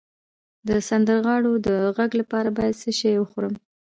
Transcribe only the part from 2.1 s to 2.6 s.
لپاره